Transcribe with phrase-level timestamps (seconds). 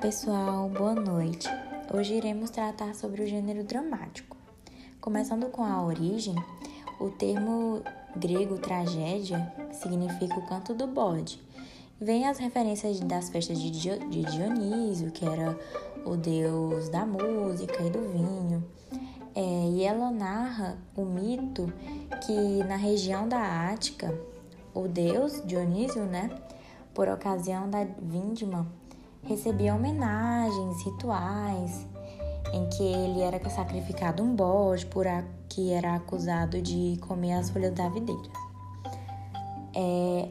[0.00, 1.48] pessoal, boa noite.
[1.92, 4.36] Hoje iremos tratar sobre o gênero dramático.
[5.00, 6.34] Começando com a origem,
[7.00, 7.82] o termo
[8.14, 11.40] grego tragédia significa o canto do bode.
[11.98, 15.58] Vem as referências das festas de Dionísio, que era
[16.04, 18.64] o deus da música e do vinho.
[19.34, 21.72] É, e ela narra o mito
[22.26, 24.14] que na região da Ática,
[24.74, 26.30] o deus Dionísio, né,
[26.92, 28.66] por ocasião da vindima,
[29.26, 31.86] recebia homenagens, rituais,
[32.52, 37.50] em que ele era sacrificado um bode por a, que era acusado de comer as
[37.50, 38.30] folhas da videira.
[39.74, 40.30] É,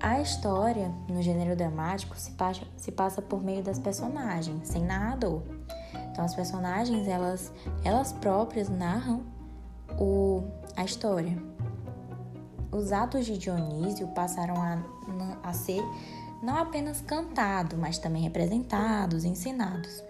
[0.00, 5.42] a história, no gênero dramático, se passa, se passa por meio das personagens, sem narrador.
[6.10, 7.52] Então, as personagens, elas,
[7.84, 9.22] elas próprias narram
[9.98, 10.42] o,
[10.76, 11.40] a história.
[12.70, 14.78] Os atos de Dionísio passaram a,
[15.42, 15.82] a ser
[16.42, 20.02] não apenas cantados, mas também representados, ensinados.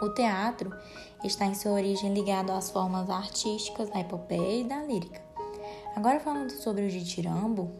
[0.00, 0.74] O teatro
[1.22, 5.20] está em sua origem ligado às formas artísticas da epopeia e da lírica.
[5.94, 7.70] Agora falando sobre o ditirambo,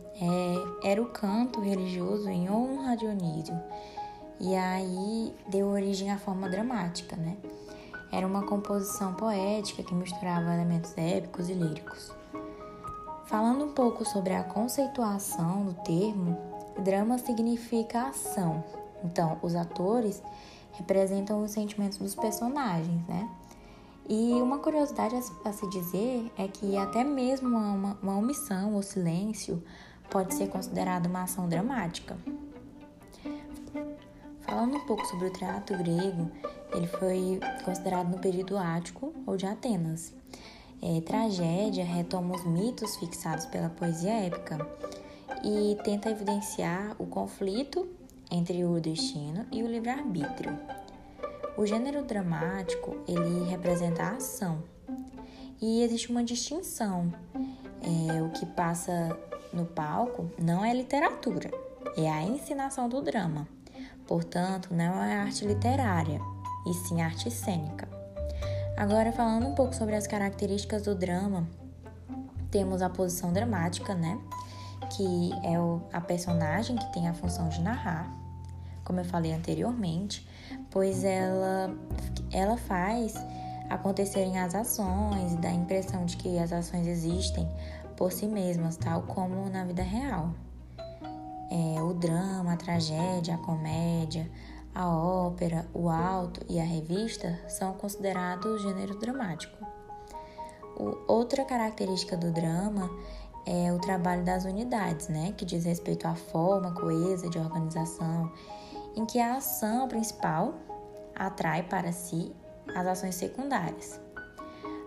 [0.83, 3.59] é, era o canto religioso em honra a Dionísio,
[4.39, 7.37] e aí deu origem à forma dramática, né?
[8.13, 12.13] Era uma composição poética que misturava elementos épicos e líricos.
[13.27, 16.50] Falando um pouco sobre a conceituação do termo,
[16.81, 18.65] Drama significa ação.
[19.05, 20.23] Então, os atores
[20.73, 23.29] representam os sentimentos dos personagens, né?
[24.09, 25.15] E uma curiosidade
[25.45, 29.63] a se dizer é que até mesmo uma, uma omissão ou silêncio
[30.11, 32.17] pode ser considerado uma ação dramática.
[34.41, 36.29] Falando um pouco sobre o teatro grego,
[36.75, 40.13] ele foi considerado no período ático ou de Atenas.
[40.83, 44.59] É, tragédia retoma os mitos fixados pela poesia épica
[45.45, 47.89] e tenta evidenciar o conflito
[48.31, 50.59] entre o destino e o livre-arbítrio.
[51.57, 54.63] O gênero dramático ele representa a ação
[55.61, 57.13] e existe uma distinção.
[57.83, 59.19] É, o que passa
[59.53, 61.51] no palco não é literatura,
[61.97, 63.49] é a ensinação do drama.
[64.07, 66.21] Portanto, não é arte literária,
[66.67, 67.89] e sim arte cênica.
[68.77, 71.47] Agora, falando um pouco sobre as características do drama,
[72.51, 74.19] temos a posição dramática, né?
[74.89, 75.57] Que é
[75.93, 78.11] a personagem que tem a função de narrar,
[78.85, 80.27] como eu falei anteriormente,
[80.71, 81.75] pois ela,
[82.33, 83.15] ela faz
[83.71, 87.49] acontecerem as ações dá a impressão de que as ações existem
[87.97, 90.31] por si mesmas, tal como na vida real.
[91.51, 94.29] É, o drama, a tragédia, a comédia,
[94.75, 99.57] a ópera, o alto e a revista são considerados gênero dramático.
[100.77, 102.91] O, outra característica do drama
[103.47, 108.31] é o trabalho das unidades, né, que diz respeito à forma coesa de organização,
[108.95, 110.55] em que a ação principal
[111.15, 112.35] atrai para si
[112.75, 114.01] as ações secundárias.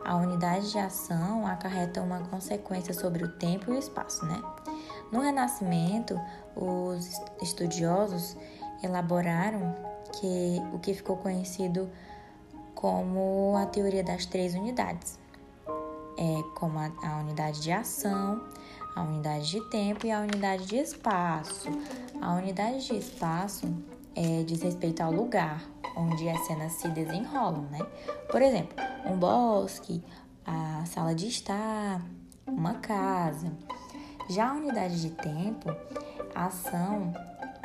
[0.06, 4.42] A unidade de ação acarreta uma consequência sobre o tempo e o espaço, né?
[5.12, 6.20] No Renascimento,
[6.56, 8.36] os estudiosos
[8.84, 9.74] elaboraram
[10.12, 11.90] que o que ficou conhecido
[12.76, 15.18] como a teoria das três unidades,
[16.24, 18.42] é, como a, a unidade de ação,
[18.96, 21.70] a unidade de tempo e a unidade de espaço.
[22.22, 23.68] A unidade de espaço
[24.16, 25.62] é, diz respeito ao lugar
[25.98, 27.80] onde as cenas se desenrolam, né?
[28.32, 28.76] Por exemplo,
[29.06, 30.02] um bosque,
[30.46, 32.02] a sala de estar,
[32.48, 33.52] uma casa.
[34.30, 35.76] Já a unidade de tempo,
[36.34, 37.14] a ação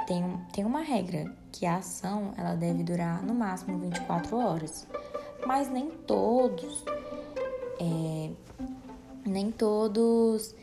[0.06, 4.86] tem, tem uma regra, que a ação ela deve durar no máximo 24 horas.
[5.46, 6.84] Mas nem todos
[7.80, 8.30] é,
[9.28, 10.54] nem todos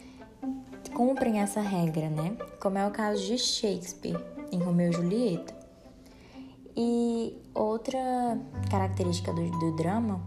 [0.93, 2.37] cumprem essa regra, né?
[2.59, 4.17] Como é o caso de Shakespeare
[4.51, 5.53] em Romeu e Julieta.
[6.75, 7.99] E outra
[8.69, 10.21] característica do, do drama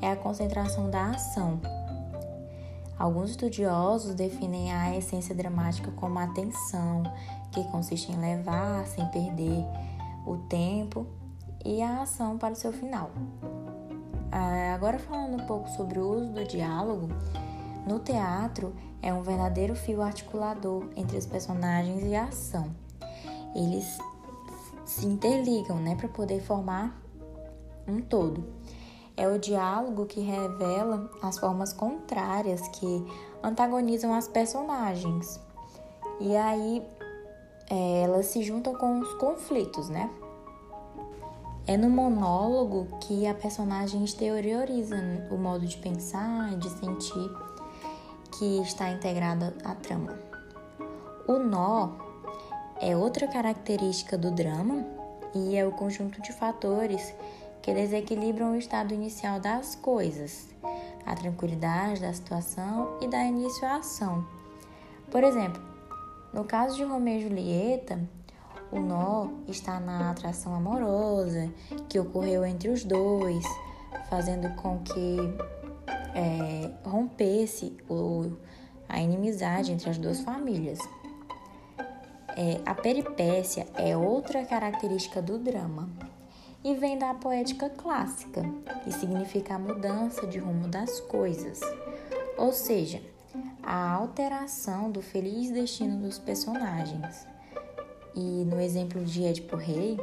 [0.00, 1.60] é a concentração da ação.
[2.98, 7.02] Alguns estudiosos definem a essência dramática como a atenção,
[7.50, 9.64] que consiste em levar sem perder
[10.26, 11.06] o tempo
[11.64, 13.10] e a ação para o seu final.
[14.30, 17.08] Ah, agora falando um pouco sobre o uso do diálogo,
[17.86, 22.70] no teatro é um verdadeiro fio articulador entre os personagens e a ação.
[23.54, 23.98] Eles
[24.84, 27.00] se interligam, né, para poder formar
[27.86, 28.44] um todo.
[29.16, 33.04] É o diálogo que revela as formas contrárias que
[33.42, 35.40] antagonizam as personagens.
[36.20, 36.86] E aí
[37.68, 40.10] é, elas se juntam com os conflitos, né?
[41.66, 44.96] É no monólogo que a personagem exterioriza
[45.30, 47.30] o modo de pensar e de sentir
[48.40, 50.18] que está integrada à trama.
[51.28, 51.90] O nó
[52.80, 54.82] é outra característica do drama
[55.34, 57.14] e é o conjunto de fatores
[57.60, 60.48] que desequilibram o estado inicial das coisas,
[61.04, 64.26] a tranquilidade da situação e da início à ação.
[65.10, 65.62] Por exemplo,
[66.32, 68.00] no caso de Romeu e Julieta,
[68.72, 71.52] o nó está na atração amorosa
[71.90, 73.44] que ocorreu entre os dois,
[74.08, 75.59] fazendo com que
[76.14, 78.32] é, rompesse o,
[78.88, 80.78] a inimizade entre as duas famílias.
[82.36, 85.90] É, a peripécia é outra característica do drama
[86.62, 88.42] e vem da poética clássica,
[88.84, 91.60] que significa a mudança de rumo das coisas,
[92.36, 93.02] ou seja,
[93.62, 97.26] a alteração do feliz destino dos personagens.
[98.14, 99.98] E no exemplo de Edipo Rei,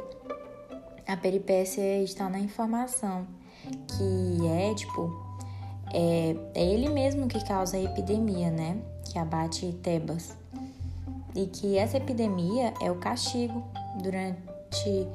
[1.06, 3.26] a peripécia está na informação
[3.86, 5.27] que Édipo
[5.92, 8.78] é, é ele mesmo que causa a epidemia, né?
[9.04, 10.36] Que abate Tebas.
[11.34, 13.62] E que essa epidemia é o castigo
[14.02, 15.08] durante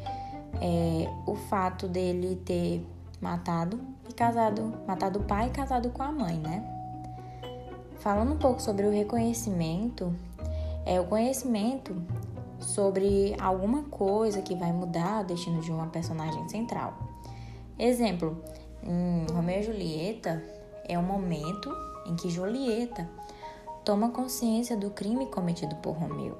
[0.62, 2.86] é, o fato dele ter
[3.20, 3.80] matado
[4.10, 6.64] e casado, matado o pai e casado com a mãe, né?
[8.00, 10.14] Falando um pouco sobre o reconhecimento,
[10.86, 11.96] é o conhecimento
[12.60, 16.94] sobre alguma coisa que vai mudar o destino de uma personagem central.
[17.78, 18.42] Exemplo,
[18.84, 20.44] em Romeu e Julieta
[20.88, 21.76] é o momento
[22.06, 23.10] em que Julieta
[23.84, 26.38] toma consciência do crime cometido por Romeu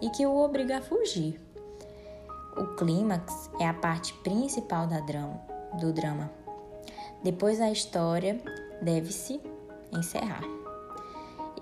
[0.00, 1.40] e que o obriga a fugir.
[2.56, 5.40] O clímax é a parte principal drama,
[5.80, 6.30] do drama.
[7.22, 8.42] Depois a história
[8.82, 9.40] deve-se
[9.92, 10.42] encerrar.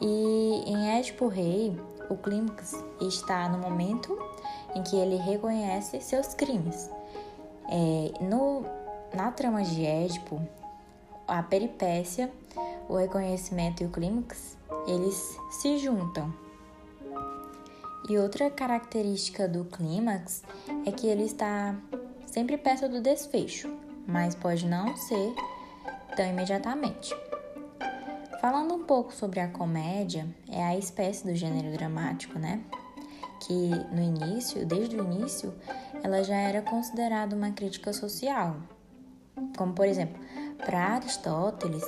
[0.01, 1.79] E em Édipo Rei,
[2.09, 4.19] o clímax está no momento
[4.75, 6.91] em que ele reconhece seus crimes.
[7.69, 8.65] É, no,
[9.15, 10.41] na trama de Édipo,
[11.31, 12.31] a peripécia,
[12.89, 16.33] o reconhecimento e o clímax, eles se juntam.
[18.09, 20.43] E outra característica do clímax
[20.85, 21.77] é que ele está
[22.27, 23.73] sempre perto do desfecho,
[24.07, 25.33] mas pode não ser
[26.17, 27.15] tão imediatamente.
[28.41, 32.61] Falando um pouco sobre a comédia, é a espécie do gênero dramático, né?
[33.47, 35.55] Que no início, desde o início,
[36.03, 38.57] ela já era considerada uma crítica social.
[39.57, 40.21] Como, por exemplo,
[40.65, 41.85] para Aristóteles,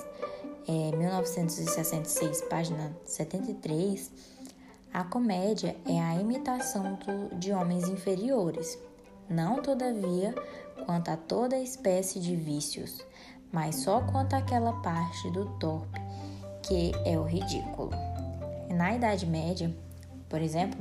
[0.69, 4.11] é, 1966, página 73,
[4.93, 6.99] a comédia é a imitação
[7.39, 8.79] de homens inferiores,
[9.29, 10.35] não todavia
[10.85, 13.05] quanto a toda espécie de vícios,
[13.51, 16.01] mas só quanto àquela parte do torpe
[16.63, 17.91] que é o ridículo.
[18.71, 19.75] Na Idade Média,
[20.29, 20.81] por exemplo,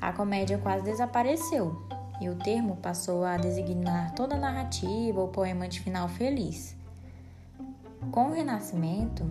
[0.00, 1.76] a comédia quase desapareceu
[2.20, 6.74] e o termo passou a designar toda a narrativa ou poema de final feliz.
[8.10, 9.30] Com o Renascimento,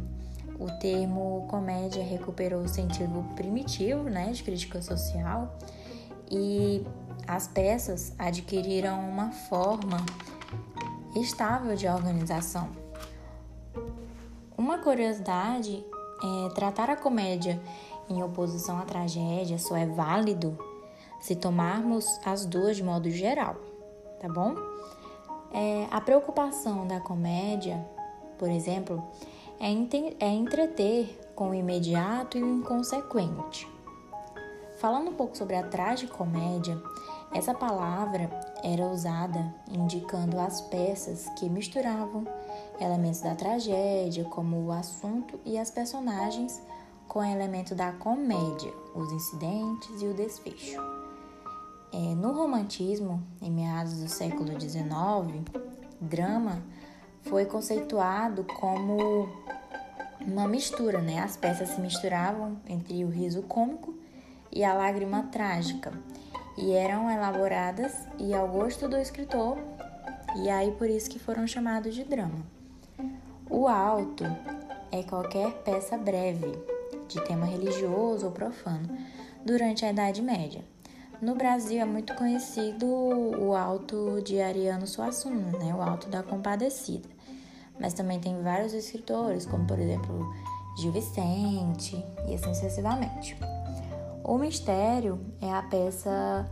[0.60, 5.57] o termo comédia recuperou o sentido primitivo né, de crítica social
[6.30, 6.86] e
[7.27, 9.98] as peças adquiriram uma forma
[11.16, 12.69] estável de organização
[14.60, 15.83] uma curiosidade
[16.21, 17.62] é tratar a comédia
[18.10, 20.60] em oposição à tragédia só é válido
[21.21, 23.56] se tomarmos as duas de modo geral,
[24.19, 24.54] tá bom?
[25.54, 27.83] É, a preocupação da comédia,
[28.40, 29.04] por exemplo,
[29.60, 29.68] é,
[30.26, 33.68] é entreter com o imediato e o inconsequente.
[34.80, 36.81] Falando um pouco sobre a tragicomédia,
[37.34, 38.30] essa palavra
[38.64, 42.26] era usada indicando as peças que misturavam
[42.80, 46.62] elementos da tragédia, como o assunto e as personagens,
[47.08, 50.81] com elemento da comédia, os incidentes e o desfecho.
[51.92, 55.44] É, no romantismo, em meados do século XIX,
[56.00, 56.64] drama
[57.23, 59.30] foi conceituado como
[60.21, 61.19] uma mistura, né?
[61.19, 63.94] As peças se misturavam entre o riso cômico
[64.52, 65.94] e a lágrima trágica
[66.57, 69.57] e eram elaboradas e ao gosto do escritor,
[70.35, 72.45] e aí por isso que foram chamados de drama.
[73.49, 74.26] O alto
[74.92, 76.52] é qualquer peça breve,
[77.07, 78.90] de tema religioso ou profano,
[79.45, 80.61] durante a Idade Média.
[81.21, 85.73] No Brasil é muito conhecido o alto de Ariano Suassuna, né?
[85.76, 87.09] o alto da Compadecida.
[87.80, 90.33] Mas também tem vários escritores, como por exemplo
[90.78, 91.95] Gil Vicente
[92.28, 93.38] e assim sucessivamente.
[94.23, 96.49] O mistério é a peça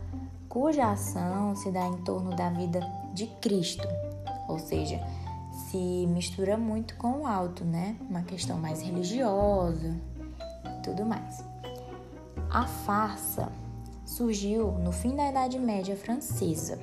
[0.48, 2.80] cuja ação se dá em torno da vida
[3.14, 3.86] de Cristo,
[4.48, 5.00] ou seja,
[5.70, 7.96] se mistura muito com o alto, né?
[8.08, 9.94] Uma questão mais religiosa
[10.88, 11.44] tudo mais.
[12.50, 13.52] A farsa
[14.08, 16.78] surgiu no fim da Idade Média francesa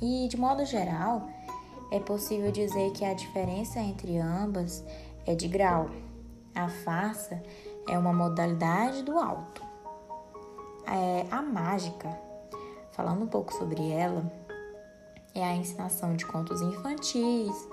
[0.00, 1.28] e, de modo geral,
[1.90, 4.84] é possível dizer que a diferença entre ambas
[5.26, 5.90] é de grau.
[6.54, 7.42] A farsa
[7.88, 9.62] é uma modalidade do alto.
[10.86, 12.08] É, a mágica
[12.92, 14.30] falando um pouco sobre ela,
[15.34, 17.68] é a ensinação de contos infantis,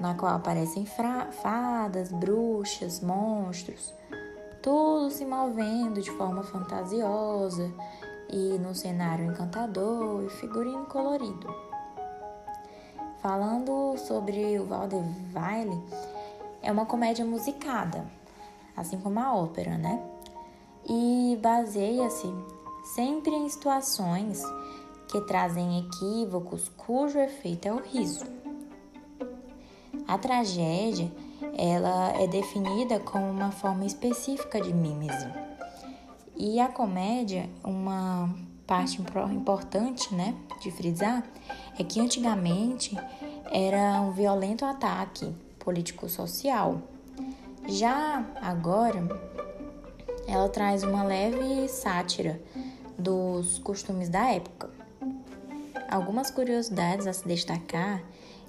[0.00, 3.92] na qual aparecem fadas, bruxas, monstros,
[4.62, 7.70] tudo se movendo de forma fantasiosa
[8.30, 11.52] e no cenário encantador e figurino colorido.
[13.20, 15.82] Falando sobre o Vaudeville,
[16.62, 18.06] é uma comédia musicada,
[18.76, 20.00] assim como a ópera, né?
[20.88, 22.32] E baseia-se
[22.94, 24.42] sempre em situações
[25.08, 28.24] que trazem equívocos cujo efeito é o riso.
[30.08, 31.12] A tragédia,
[31.56, 35.26] ela é definida como uma forma específica de mímese.
[36.36, 38.34] E a comédia, uma
[38.66, 39.00] parte
[39.32, 41.22] importante, né, de frisar,
[41.78, 42.96] é que antigamente
[43.50, 46.80] era um violento ataque político-social.
[47.66, 49.06] Já agora,
[50.26, 52.40] ela traz uma leve sátira
[52.98, 54.70] dos costumes da época.
[55.88, 58.02] Algumas curiosidades a se destacar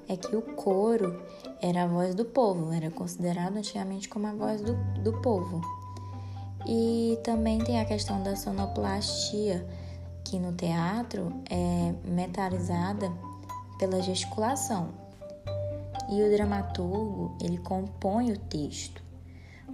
[0.07, 1.21] é que o coro
[1.61, 5.61] era a voz do povo, era considerado antigamente como a voz do, do povo.
[6.65, 9.65] E também tem a questão da sonoplastia,
[10.23, 13.11] que no teatro é metalizada
[13.77, 14.89] pela gesticulação.
[16.09, 19.01] E o dramaturgo, ele compõe o texto.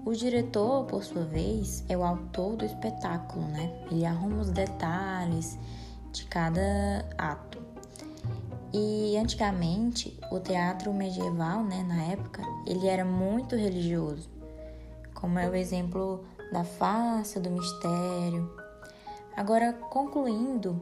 [0.05, 3.71] O diretor, por sua vez, é o autor do espetáculo, né?
[3.91, 5.57] Ele arruma os detalhes
[6.11, 7.48] de cada ato.
[8.71, 14.29] E antigamente, o teatro medieval, né, na época, ele era muito religioso,
[15.15, 18.51] como é o exemplo da farsa, do mistério.
[19.35, 20.79] Agora, concluindo,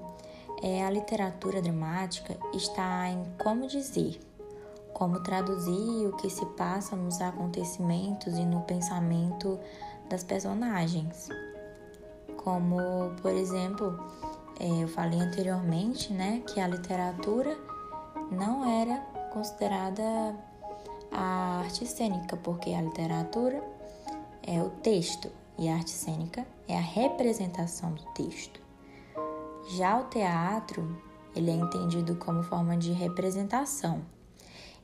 [0.62, 4.20] é, a literatura dramática está em como dizer,
[4.94, 9.58] como traduzir o que se passa nos acontecimentos e no pensamento
[10.10, 11.29] das personagens.
[12.36, 13.98] Como, por exemplo,
[14.60, 17.66] é, eu falei anteriormente, né, que a literatura
[18.31, 18.98] não era
[19.31, 20.36] considerada
[21.12, 23.63] a arte cênica, porque a literatura
[24.43, 28.60] é o texto e a arte cênica é a representação do texto.
[29.75, 31.01] Já o teatro,
[31.36, 34.01] ele é entendido como forma de representação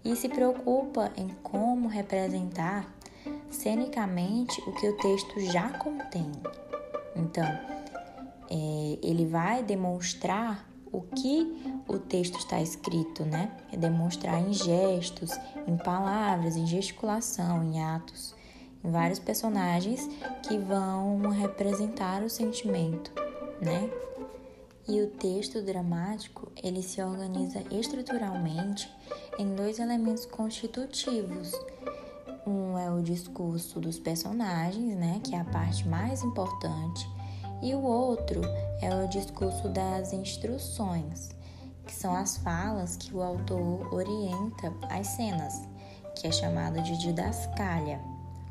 [0.04, 2.94] e se preocupa em como representar
[3.50, 6.32] cenicamente o que o texto já contém.
[7.16, 7.46] Então,
[8.50, 13.52] é, ele vai demonstrar o que o texto está escrito, né?
[13.72, 15.32] É demonstrar em gestos,
[15.68, 18.36] em palavras, em gesticulação, em atos,
[18.84, 20.08] em vários personagens
[20.48, 23.12] que vão representar o sentimento,
[23.60, 23.90] né?
[24.88, 28.94] E o texto dramático, ele se organiza estruturalmente
[29.40, 31.54] em dois elementos constitutivos.
[32.46, 37.10] Um é o discurso dos personagens, né, que é a parte mais importante,
[37.63, 38.41] e o outro
[38.82, 41.29] é o discurso das instruções,
[41.88, 45.62] que são as falas que o autor orienta as cenas,
[46.15, 48.01] que é chamado de didascalha.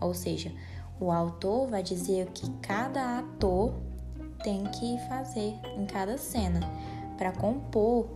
[0.01, 0.51] Ou seja,
[0.99, 3.75] o autor vai dizer o que cada ator
[4.43, 6.61] tem que fazer em cada cena
[7.19, 8.07] para compor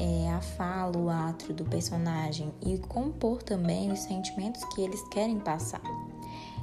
[0.00, 5.38] é, a fala, o ato do personagem e compor também os sentimentos que eles querem
[5.38, 5.82] passar.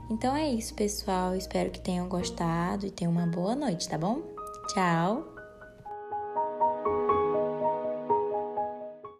[0.09, 1.35] Então é isso, pessoal.
[1.35, 4.21] Espero que tenham gostado e tenham uma boa noite, tá bom?
[4.73, 5.34] Tchau!